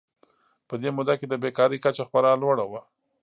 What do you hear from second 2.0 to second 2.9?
خورا لوړه وه.